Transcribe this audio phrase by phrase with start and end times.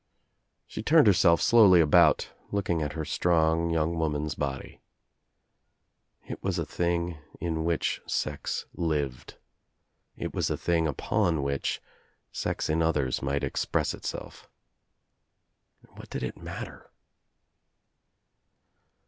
[0.65, 4.81] She turned herself slowly about, looking at her strong young woman's body.
[6.27, 9.37] It was a thing in which sex lived.
[10.17, 11.83] It was a thing upon which
[12.31, 14.49] sex in others might express itself.
[15.91, 16.89] What did it matter?